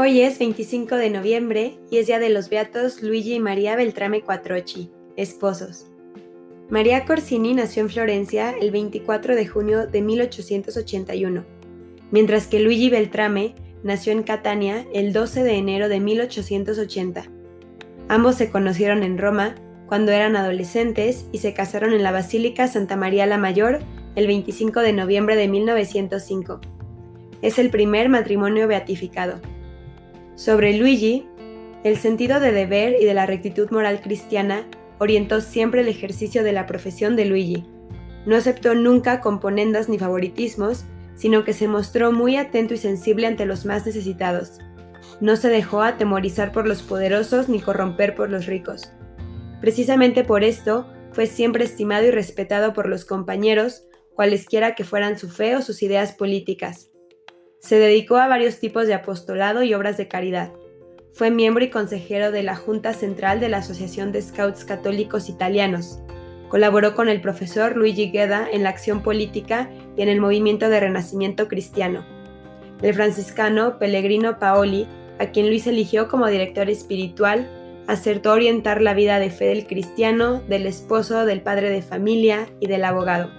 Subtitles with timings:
[0.00, 4.22] Hoy es 25 de noviembre y es día de los beatos Luigi y María Beltrame
[4.22, 5.86] Quattrochi, esposos.
[6.70, 11.44] María Corsini nació en Florencia el 24 de junio de 1881,
[12.12, 17.24] mientras que Luigi Beltrame nació en Catania el 12 de enero de 1880.
[18.06, 19.56] Ambos se conocieron en Roma
[19.88, 23.80] cuando eran adolescentes y se casaron en la Basílica Santa María la Mayor
[24.14, 26.60] el 25 de noviembre de 1905.
[27.42, 29.40] Es el primer matrimonio beatificado.
[30.38, 31.26] Sobre Luigi,
[31.82, 34.68] el sentido de deber y de la rectitud moral cristiana
[35.00, 37.66] orientó siempre el ejercicio de la profesión de Luigi.
[38.24, 40.84] No aceptó nunca componendas ni favoritismos,
[41.16, 44.60] sino que se mostró muy atento y sensible ante los más necesitados.
[45.20, 48.92] No se dejó atemorizar por los poderosos ni corromper por los ricos.
[49.60, 55.28] Precisamente por esto, fue siempre estimado y respetado por los compañeros, cualesquiera que fueran su
[55.28, 56.92] fe o sus ideas políticas.
[57.60, 60.52] Se dedicó a varios tipos de apostolado y obras de caridad.
[61.12, 65.98] Fue miembro y consejero de la Junta Central de la Asociación de Scouts Católicos Italianos.
[66.48, 70.80] Colaboró con el profesor Luigi Gueda en la acción política y en el movimiento de
[70.80, 72.06] renacimiento cristiano.
[72.80, 74.86] El franciscano Pellegrino Paoli,
[75.18, 77.50] a quien Luis eligió como director espiritual,
[77.88, 82.68] acertó orientar la vida de fe del cristiano, del esposo, del padre de familia y
[82.68, 83.30] del abogado.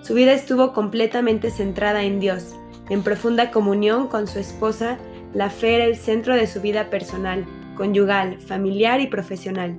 [0.00, 2.56] Su vida estuvo completamente centrada en Dios,
[2.92, 4.98] en profunda comunión con su esposa,
[5.32, 9.78] la fe era el centro de su vida personal, conyugal, familiar y profesional.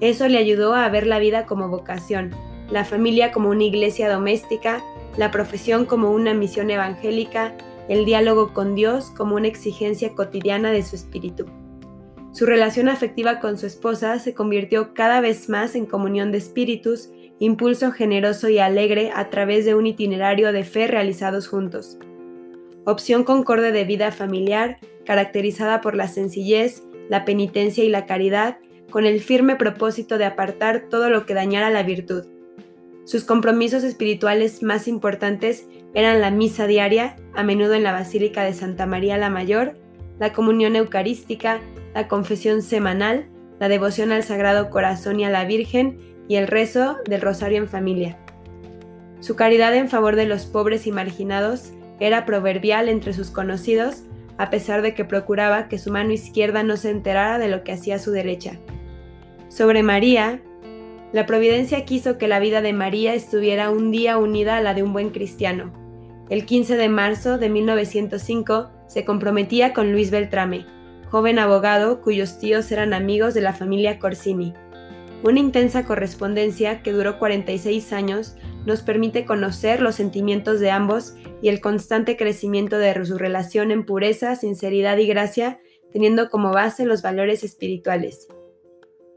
[0.00, 2.32] Eso le ayudó a ver la vida como vocación,
[2.70, 4.84] la familia como una iglesia doméstica,
[5.16, 7.56] la profesión como una misión evangélica,
[7.88, 11.46] el diálogo con Dios como una exigencia cotidiana de su espíritu.
[12.32, 17.08] Su relación afectiva con su esposa se convirtió cada vez más en comunión de espíritus,
[17.38, 21.96] impulso generoso y alegre a través de un itinerario de fe realizados juntos
[22.84, 28.58] opción concorde de vida familiar caracterizada por la sencillez, la penitencia y la caridad,
[28.90, 32.26] con el firme propósito de apartar todo lo que dañara la virtud.
[33.04, 38.54] Sus compromisos espirituales más importantes eran la misa diaria, a menudo en la Basílica de
[38.54, 39.74] Santa María la Mayor,
[40.18, 41.60] la comunión eucarística,
[41.94, 43.26] la confesión semanal,
[43.58, 47.68] la devoción al Sagrado Corazón y a la Virgen y el rezo del Rosario en
[47.68, 48.18] familia.
[49.20, 51.72] Su caridad en favor de los pobres y marginados
[52.06, 54.02] era proverbial entre sus conocidos,
[54.36, 57.72] a pesar de que procuraba que su mano izquierda no se enterara de lo que
[57.72, 58.58] hacía su derecha.
[59.48, 60.40] Sobre María,
[61.12, 64.82] la providencia quiso que la vida de María estuviera un día unida a la de
[64.82, 65.72] un buen cristiano.
[66.28, 70.66] El 15 de marzo de 1905 se comprometía con Luis Beltrame,
[71.10, 74.54] joven abogado cuyos tíos eran amigos de la familia Corsini.
[75.22, 78.34] Una intensa correspondencia que duró 46 años
[78.66, 83.84] nos permite conocer los sentimientos de ambos y el constante crecimiento de su relación en
[83.84, 85.60] pureza, sinceridad y gracia,
[85.92, 88.28] teniendo como base los valores espirituales.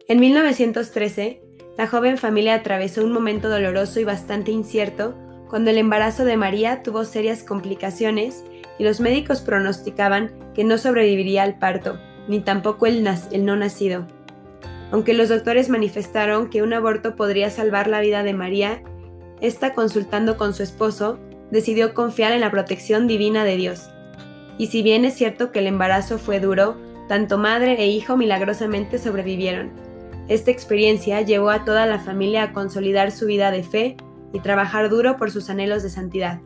[0.08, 1.42] En 1913,
[1.78, 5.16] la joven familia atravesó un momento doloroso y bastante incierto
[5.50, 8.44] cuando el embarazo de María tuvo serias complicaciones
[8.78, 14.08] y los médicos pronosticaban que no sobreviviría al parto, ni tampoco el, el no nacido.
[14.92, 18.82] Aunque los doctores manifestaron que un aborto podría salvar la vida de María,
[19.42, 21.20] esta consultando con su esposo,
[21.52, 23.90] decidió confiar en la protección divina de Dios.
[24.58, 28.98] Y si bien es cierto que el embarazo fue duro, tanto madre e hijo milagrosamente
[28.98, 29.72] sobrevivieron.
[30.28, 33.98] Esta experiencia llevó a toda la familia a consolidar su vida de fe
[34.34, 36.40] y trabajar duro por sus anhelos de santidad.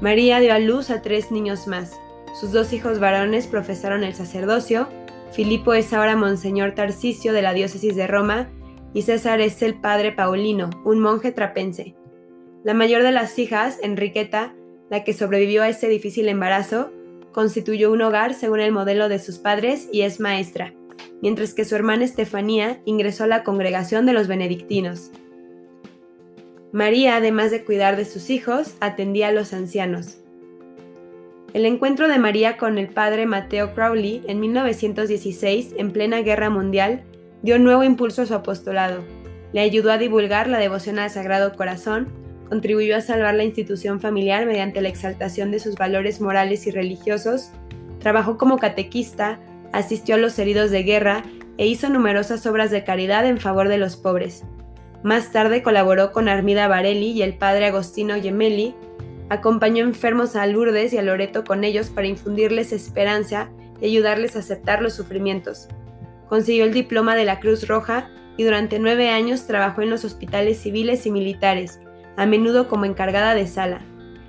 [0.00, 1.92] María dio a luz a tres niños más.
[2.38, 4.88] Sus dos hijos varones profesaron el sacerdocio,
[5.32, 8.48] Filipo es ahora Monseñor Tarcisio de la diócesis de Roma
[8.92, 11.94] y César es el padre Paulino, un monje trapense.
[12.64, 14.54] La mayor de las hijas, Enriqueta,
[14.90, 16.90] la que sobrevivió a ese difícil embarazo,
[17.32, 20.74] constituyó un hogar según el modelo de sus padres y es maestra,
[21.22, 25.12] mientras que su hermana Estefanía ingresó a la congregación de los benedictinos.
[26.72, 30.18] María, además de cuidar de sus hijos, atendía a los ancianos.
[31.52, 37.02] El encuentro de María con el padre Mateo Crowley en 1916, en plena guerra mundial,
[37.42, 39.02] dio nuevo impulso a su apostolado.
[39.52, 42.08] Le ayudó a divulgar la devoción al Sagrado Corazón,
[42.48, 47.50] contribuyó a salvar la institución familiar mediante la exaltación de sus valores morales y religiosos,
[48.00, 49.38] trabajó como catequista,
[49.72, 51.22] asistió a los heridos de guerra
[51.58, 54.44] e hizo numerosas obras de caridad en favor de los pobres.
[55.02, 58.74] Más tarde colaboró con Armida Varelli y el padre Agostino Gemelli,
[59.28, 63.48] acompañó enfermos a Lourdes y a Loreto con ellos para infundirles esperanza
[63.80, 65.68] y ayudarles a aceptar los sufrimientos.
[66.30, 70.58] Consiguió el diploma de la Cruz Roja y durante nueve años trabajó en los hospitales
[70.58, 71.80] civiles y militares,
[72.16, 73.80] a menudo como encargada de sala.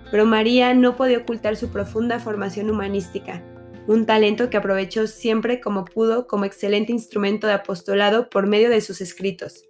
[0.10, 3.44] Pero María no podía ocultar su profunda formación humanística.
[3.88, 8.82] un talento que aprovechó siempre como pudo como excelente instrumento de apostolado por medio de
[8.82, 9.66] sus escritos.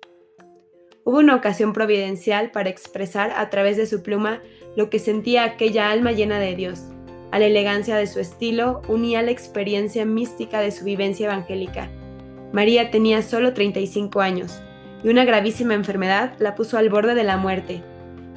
[1.03, 4.41] Hubo una ocasión providencial para expresar a través de su pluma
[4.75, 6.83] lo que sentía aquella alma llena de Dios.
[7.31, 11.89] A la elegancia de su estilo unía la experiencia mística de su vivencia evangélica.
[12.53, 14.61] María tenía solo 35 años
[15.03, 17.81] y una gravísima enfermedad la puso al borde de la muerte.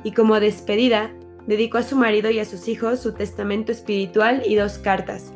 [0.02, 1.10] Y como despedida,
[1.46, 5.32] dedicó a su marido y a sus hijos su testamento espiritual y dos cartas.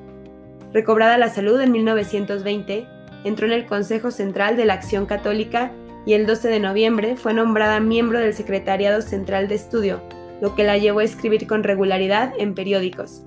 [0.72, 2.86] Recobrada la salud en 1920,
[3.24, 5.72] entró en el Consejo Central de la Acción Católica
[6.06, 10.00] y el 12 de noviembre fue nombrada miembro del Secretariado Central de Estudio,
[10.40, 13.22] lo que la llevó a escribir con regularidad en periódicos.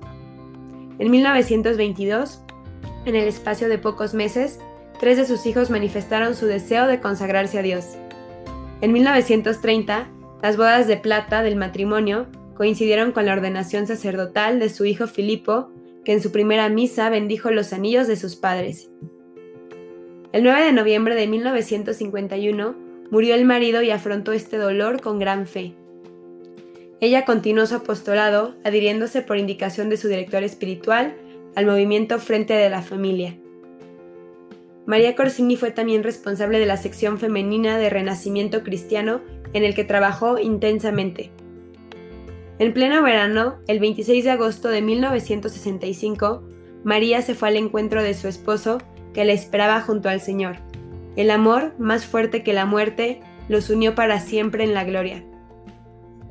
[0.98, 2.42] En 1922,
[3.04, 4.60] en el espacio de pocos meses,
[5.02, 7.96] tres de sus hijos manifestaron su deseo de consagrarse a Dios.
[8.82, 10.08] En 1930,
[10.40, 15.72] las bodas de plata del matrimonio coincidieron con la ordenación sacerdotal de su hijo Filipo,
[16.04, 18.92] que en su primera misa bendijo los anillos de sus padres.
[20.30, 22.76] El 9 de noviembre de 1951
[23.10, 25.74] murió el marido y afrontó este dolor con gran fe.
[27.00, 31.16] Ella continuó su apostolado, adhiriéndose por indicación de su director espiritual
[31.56, 33.36] al movimiento Frente de la Familia.
[34.86, 39.20] María Corsini fue también responsable de la sección femenina de Renacimiento Cristiano
[39.52, 41.30] en el que trabajó intensamente.
[42.58, 46.42] En pleno verano, el 26 de agosto de 1965,
[46.84, 48.78] María se fue al encuentro de su esposo
[49.14, 50.56] que la esperaba junto al Señor.
[51.16, 55.24] El amor, más fuerte que la muerte, los unió para siempre en la gloria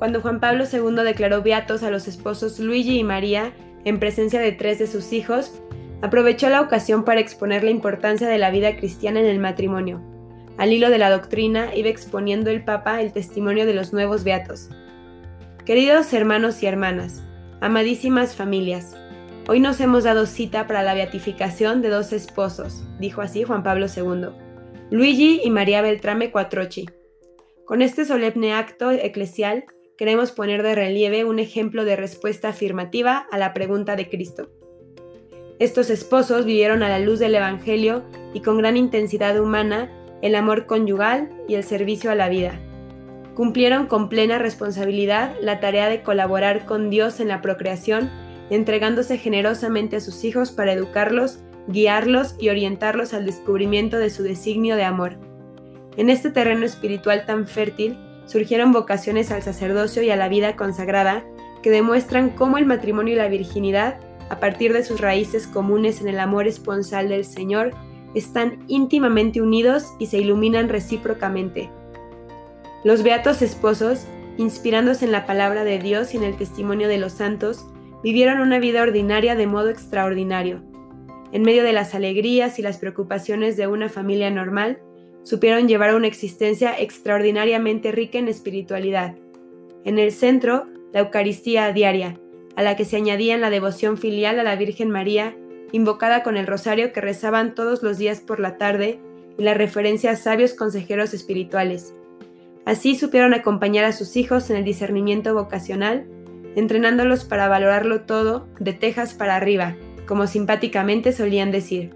[0.02, 3.54] cuando Juan Pablo II declaró beatos a los esposos Luigi y María
[3.86, 5.62] en presencia de tres de sus hijos,
[6.02, 10.02] aprovechó la ocasión para exponer la importancia de la vida cristiana en el matrimonio.
[10.58, 14.70] Al hilo de la doctrina iba exponiendo el Papa el testimonio de los nuevos beatos.
[15.66, 17.24] Queridos hermanos y hermanas,
[17.62, 18.96] amadísimas familias,
[19.48, 23.86] hoy nos hemos dado cita para la beatificación de dos esposos, dijo así Juan Pablo
[23.86, 24.30] II,
[24.90, 26.90] Luigi y María Beltrame Quattrochi.
[27.66, 29.66] Con este solemne acto eclesial
[29.98, 34.50] queremos poner de relieve un ejemplo de respuesta afirmativa a la pregunta de Cristo.
[35.62, 38.02] Estos esposos vivieron a la luz del Evangelio
[38.34, 39.92] y con gran intensidad humana
[40.24, 42.60] el amor conyugal y el servicio a la vida.
[43.36, 48.10] Cumplieron con plena responsabilidad la tarea de colaborar con Dios en la procreación,
[48.50, 54.76] entregándose generosamente a sus hijos para educarlos, guiarlos y orientarlos al descubrimiento de su designio
[54.76, 55.20] de amor.
[55.96, 61.24] En este terreno espiritual tan fértil, surgieron vocaciones al sacerdocio y a la vida consagrada
[61.62, 64.00] que demuestran cómo el matrimonio y la virginidad,
[64.32, 67.72] a partir de sus raíces comunes en el amor esponsal del Señor,
[68.16, 71.70] están íntimamente unidos y se iluminan recíprocamente.
[72.86, 74.06] Los beatos esposos,
[74.38, 77.66] inspirándose en la palabra de Dios y en el testimonio de los santos,
[78.04, 80.62] vivieron una vida ordinaria de modo extraordinario.
[81.34, 84.80] En medio de las alegrías y las preocupaciones de una familia normal,
[85.24, 89.14] supieron llevar una existencia extraordinariamente rica en espiritualidad.
[89.84, 92.18] En el centro, la Eucaristía diaria,
[92.56, 95.36] a la que se añadían la devoción filial a la Virgen María,
[95.72, 99.00] invocada con el rosario que rezaban todos los días por la tarde,
[99.38, 101.94] y la referencia a sabios consejeros espirituales.
[102.66, 106.06] Así supieron acompañar a sus hijos en el discernimiento vocacional,
[106.56, 111.96] entrenándolos para valorarlo todo de tejas para arriba, como simpáticamente solían decir.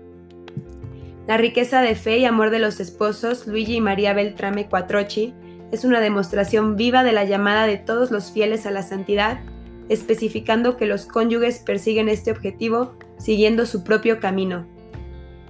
[1.28, 5.34] La riqueza de fe y amor de los esposos Luigi y María Beltrame Quattrochi
[5.72, 9.40] es una demostración viva de la llamada de todos los fieles a la santidad,
[9.90, 14.66] especificando que los cónyuges persiguen este objetivo siguiendo su propio camino.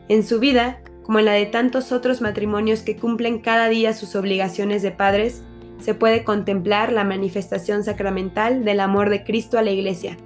[0.07, 4.15] En su vida, como en la de tantos otros matrimonios que cumplen cada día sus
[4.15, 5.43] obligaciones de padres,
[5.79, 10.17] se puede contemplar la manifestación sacramental del amor de Cristo a la Iglesia.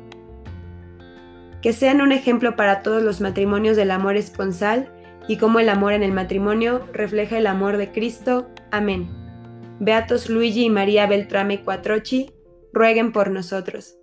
[1.62, 4.92] Que sean un ejemplo para todos los matrimonios del amor esponsal
[5.28, 8.50] y cómo el amor en el matrimonio refleja el amor de Cristo.
[8.72, 9.10] Amén.
[9.80, 12.32] Beatos Luigi y María Beltrame Quattrochi,
[12.74, 13.99] rueguen por nosotros.